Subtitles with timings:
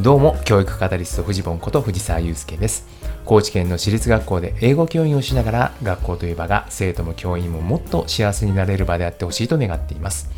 [0.00, 2.86] どうも、教育カタリスト、藤本こと藤沢祐介です。
[3.24, 10.30] 高知県の私立学校で英語教員をしながら、学校という場が生徒も教員ももっと幸せになれる場であってほしいと願っています。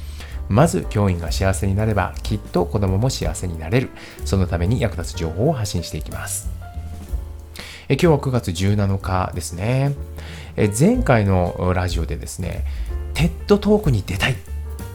[0.49, 3.91] まず、教員が幸せになれば、きっと子供も幸せになれる。
[4.25, 6.49] そのために役立つ情報を発信していきます。
[7.91, 9.93] え今日は9月17日ですね。
[10.57, 12.65] え前回のラジオでですね、
[13.13, 14.37] テッドトークに出たいっ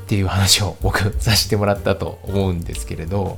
[0.07, 3.37] ていう話を僕させてもらったと思うんですけれど、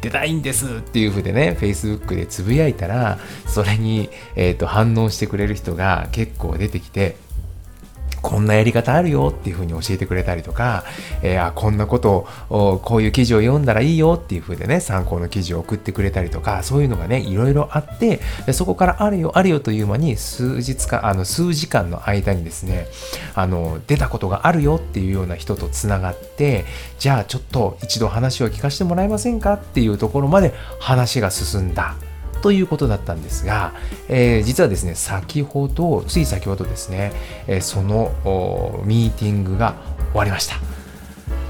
[0.00, 7.16] 出たいんですっていうふうでね、Facebook でつぶやいたら、それに、えーと、反応してくれる人が結構出てきて、
[8.26, 10.82] こんなやり方あるよっていう風に教えてくれたりとか、
[11.22, 22.88] えー、あこんなことをこういう記事を読んだらいいよっていう風でね参考の記事を送ってくれたりとかそういうのがねいろいろあってでそこからあるよあるよという間に数日かあの数時間の間にですね
[23.36, 26.64] あの出たことがあるよっていうような人とつながって
[26.98, 31.94] じゃあちょっと一度話を聞かせてもらえませんかっていうところまで話が進んだ。
[32.46, 33.72] ということだったんですが、
[34.08, 37.10] えー、実はですね、先ほど、つい先ほどですね、
[37.48, 38.12] えー、その
[38.84, 39.74] ミーティングが
[40.12, 40.54] 終わりました。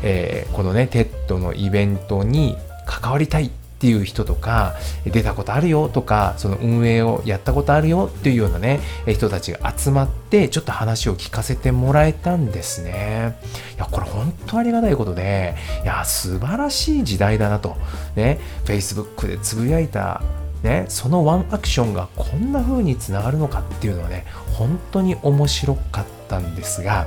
[0.02, 4.74] えー、このね、TED のイベントに関わりたいっていう人とか、
[5.05, 13.36] 出たことあるよとか、その運営をやったことあるよっていうようなね、人たちが集まって、ちょっと話を聞かせてもらえたんですね。
[13.74, 17.77] いや、これ本当ありがたいことで、いや、素晴らしい時代だなと。
[18.14, 20.22] ね、Facebook でつぶやいた
[20.67, 24.27] ね、そのワンアクションがこんな風につながるのかっていうのはね、
[24.59, 27.06] 本当に面白かったんですが、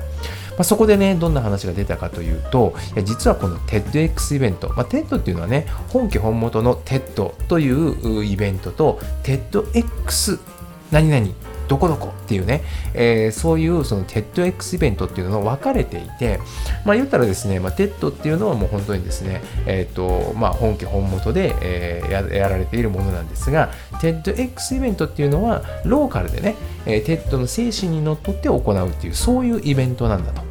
[0.52, 10.40] まあ、そこでね、どんな話が出たかというと、いや実はこの TEDx イベント、まあ、TED っていうのはね、本家本元の TED というイベントと TEDx
[10.92, 11.28] 何々
[11.70, 12.64] どこどこっていうね、
[12.96, 16.40] えー、そういうその TEDx イベントっていうのが分かれていて、
[16.84, 26.56] まあ言ったらですね、まあ、TED っていうのはもう本当にですね、えっ、ー、と、まあ本家本元で、えー、やられているものなんですが、TEDx イベントっていうのはローカルでね、
[26.88, 30.50] えー、TED の精神にのっとって行うっていう、そういうイベントなんだと。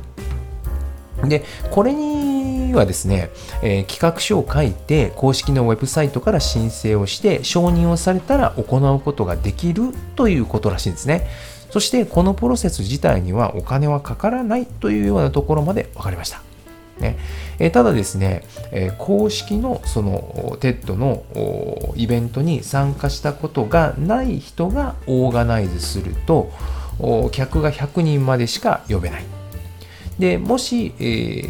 [1.27, 2.28] で、これに
[2.75, 3.31] はですね、
[3.63, 11.29] えー、企画書を書いて、公式のウェブサイトから申請をして、承認をされたら行うことができるということらしいんですね。
[11.71, 16.43] そして、このプロセス自体にはお金はかからないというようなところまで分かりました。
[17.01, 17.17] ね
[17.59, 21.23] え、ただですね、え、公式のその TED の
[21.95, 26.51] イベントに参加したことがない人がオーガナイズすると、
[27.31, 29.38] 客が100人までしか呼べない。
[30.19, 31.03] でもし、え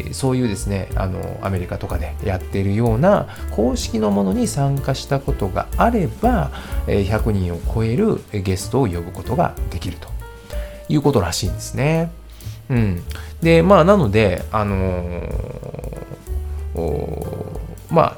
[0.09, 6.51] ー、そういうですねあのアメリカとかでやっているような公式のものに参加したことがあれば、
[6.87, 10.09] え、100人を超えるゲストを呼ぶことができると
[10.87, 12.11] いうことらしいんですね。
[12.69, 13.03] うん、
[13.41, 17.59] でまあなのであのー、
[17.89, 18.15] ま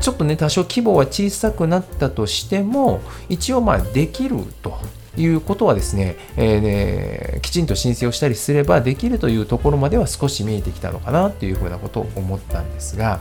[0.00, 4.78] ちょっとね多少規模は小さくなったとしても一応まあできると
[5.16, 13.20] いうことはですね,、えー、きちんと申請をしたりすればできるというところまでは少し見えてきたのかなというふうなことを思ったんですが、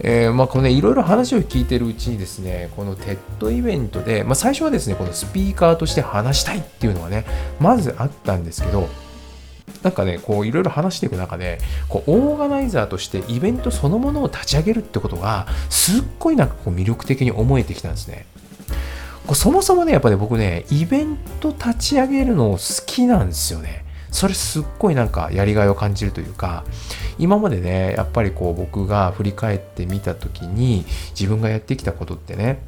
[0.00, 7.24] えー、まあこのね、いろいろ話を聞いているうちにですね、この TED イベントで、まあ、最初はですね、このスピーカーとして話したいっていうのはね、
[7.60, 8.88] まずあったんですけど、
[9.82, 11.58] なんかね、こういろいろ話していく中で、
[11.88, 18.26] こうオーガナイザーとしてイベントそのものを立ち上げるってことが、すっごいなんかこう魅力的に思えてきたんですね。
[19.32, 23.84] そもそもね、やっぱね、僕ね、イベント立ち上げるの好きなんですよね。
[24.10, 26.64] それすっごいなんかやりがいを感じるというか、
[27.18, 30.84] 今までね、やっぱりこう僕が振り返ってみた時に、
[31.18, 32.60] 自分がやってきたことってね、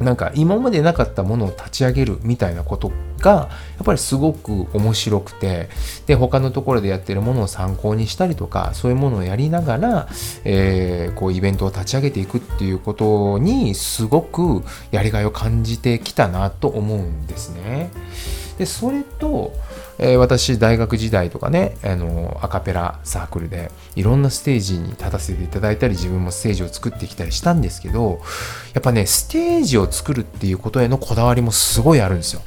[0.00, 3.48] なんか今までなかったものを立ち上げるみたいなことがや
[3.82, 5.68] っぱりすごく面白くて
[6.06, 10.08] で他のところでやってるものを参考にしたりとかそういうものをやりながら、
[10.44, 17.90] えー、こうイベントを立ち上げていくっていうことにすごくやりがいを感じてきたなと思うんですね。
[18.58, 19.52] でそれと、
[19.98, 28.20] えー、私大学時代とかねあのアカペラサークルでいろんなステージに立たせていただいたり自分もステージを作ってきたりしたんですけど
[28.74, 32.42] やっぱねステージを作るっていうことへのこだわりもすごいあるんですよ。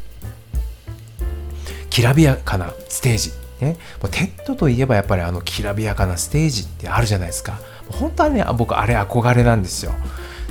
[1.89, 3.31] きらびやかなステージ。
[3.59, 7.59] ね、もう TED といえばやっぱりあのきらびやかなステージってあるじゃないですか。
[7.91, 9.93] 本当はね、僕あれ憧れなんですよ。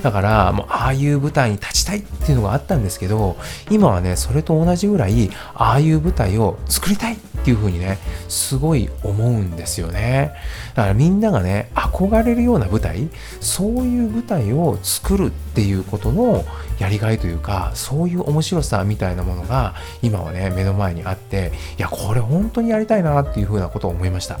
[0.01, 3.35] だから、もうああいう舞台に立ちたいっていうのがあったんですけど、
[3.69, 7.97] 今はね、それと同じぐらい、ああいう舞台を作りたいっていう風にね、
[8.27, 10.33] すごい思うんですよね。
[10.75, 13.09] だからみんながね、憧れるような舞台、
[13.41, 16.45] そういう舞台を作るっていうことの
[16.79, 24.39] やりがいというか、そういう面白さみたいなものが、今はね、目の前にあって、いや、これ本当にやりたいなっていう風なことを思いました。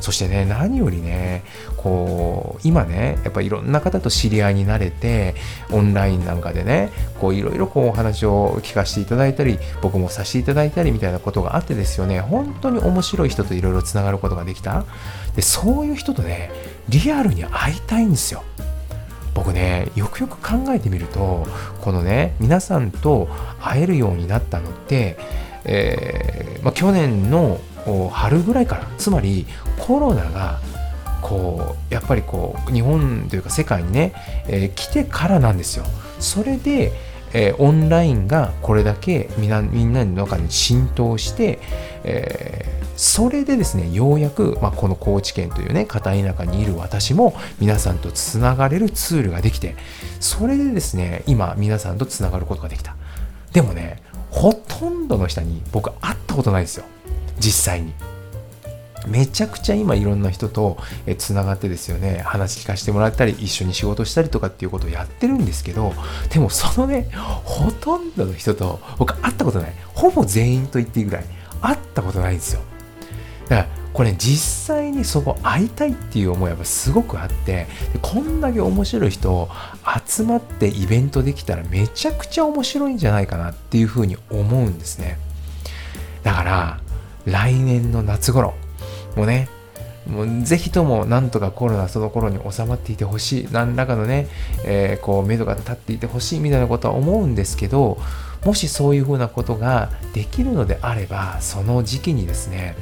[0.00, 1.44] そしてね、何よりね、
[1.76, 5.34] こう、今ね、やっぱいろんな方と知り合いになれて、
[5.70, 6.90] オンラインなんかでね、
[7.20, 14.84] こういろいろこうお話を聞かせていただいたり、僕もさせていただいたりみたいなことがあってですよね、本当に面白い人といろいろつながることができた。
[15.36, 16.50] で、そういう人とね、
[16.88, 18.42] リアルに会いたいんですよ。
[19.34, 21.46] 僕ねよくよく考えてみると
[21.80, 23.28] このね皆さんと
[23.60, 25.16] 会えるようになったのって、
[25.64, 27.60] えーまあ、去年の
[28.10, 29.46] 春ぐらいからつまり
[29.78, 30.60] コロナが
[31.20, 34.12] こうやっぱりこう日本というか世界にね、
[34.48, 35.84] えー、来てからなんですよ。
[36.18, 36.92] それで
[37.34, 41.58] えー、オンラインがこれだけみんなみんなの中に浸透して、
[42.04, 49.76] えー、それでですねようやく、まあ、この高知県というね片田舎にいる私も皆さんとつながれるツールができて
[50.20, 52.96] それでですね今皆さんとつながることができた
[55.22, 56.84] の人に僕会ったことないですよ。
[57.38, 57.94] 実際に。
[59.08, 60.78] めちゃくちゃ今いろんな人と
[61.18, 62.22] つながってですよね。
[62.24, 65.92] 話聞かせてもらったり一緒に仕事したりとかっていうことをやってるんですけど
[66.30, 67.10] でもそのね
[67.42, 69.72] ほとんどの人と僕会ったことない。
[69.94, 71.24] ほぼ全員と言っていいぐらい
[71.60, 72.60] 会ったことないんですよ。
[73.48, 77.66] だからこれ実際にそこ会いたいっていう思いはすごくあって
[78.00, 79.48] こんだけ面白い人
[80.06, 85.18] 集まってイベントできたらめちゃくちゃ面白いんじゃないかなっていうふうに思うんですね。
[86.22, 86.80] だから
[87.26, 88.54] 来年の夏頃
[89.16, 89.48] もうね
[90.06, 93.48] もうぜひともなんとかコロナその頃に収まっていてほしい。
[93.52, 94.26] 何らかのね、
[94.64, 97.98] えー、こう目処が立っていてほしいみたいなことは思うんですけど
[98.44, 102.76] もしそういうふうなことができるのであればその時期にですね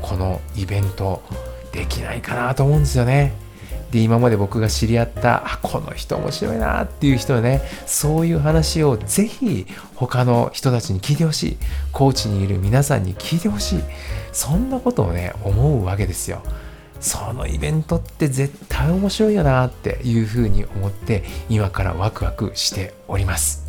[0.00, 1.22] このイベント
[1.72, 3.32] できないかなと思うんですよね。
[3.90, 11.56] で今まで僕が知り合ったあこの人面白いなっていう人はねそういう話をぜひ他の人たちに聞いてほしい。
[11.92, 13.80] コーチにいる皆さんに聞いてほしい。
[14.32, 16.42] そんなことをね思うわけですよ。
[17.00, 23.61] そのイベントって絶対面白いよなっていうふうに思って今からワクワクしております。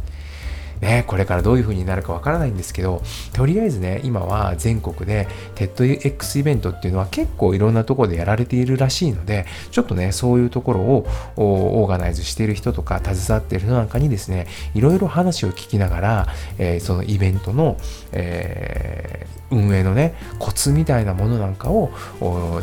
[0.83, 3.01] ね、これからどういう風になるかわからないんですけど、
[3.33, 11.07] とりあえずね、今は全国で TEDx イベントっていうのは結構いろんなところでやられているらしいので、ちょっとね、そういうところを
[11.37, 16.27] オーガナイズしている人とか、携わっている人なんかにですね、いろいろ話を聞きながら、
[16.57, 17.77] えー、そのイベントの、
[18.11, 21.91] えー運営のね、コツみたいなものなんかを、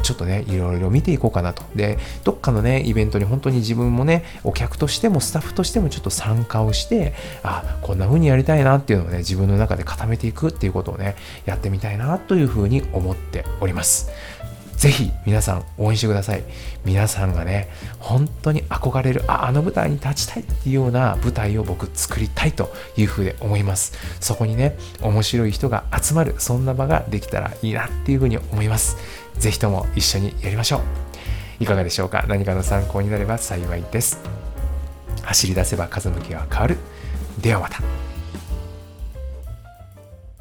[0.03, 1.63] ちょっとね、いろいろ見ていこうかなと。
[1.75, 11.17] で、どっかのね、イベントに本当に自分もね、お客としてもスタッフとしてもちょっと参加をして、あ、こんな風にやりたいなっていうのをね、自分の中で固めていくっていうことをね、
[11.47, 14.11] やってみたいなというふうに思っております。
[14.81, 16.43] ぜひ皆さん応援してください。
[16.87, 17.69] 皆さんがね、
[17.99, 23.93] 本当に憧れる、あ、あの舞台に立ちたいっていうような舞台を僕作りたいというふうで思います。
[24.21, 28.97] そこにね、面白い人が集まる、そんな場ができたらいいなっていうふうに思います。
[29.39, 30.81] ぜひとも一緒にやりましょう。
[31.63, 32.25] いかがでしょうか？
[32.27, 34.19] 何かの参考になれば幸いです。
[35.23, 36.79] 走り出せば風向きが変わる。
[37.39, 37.83] ではまた。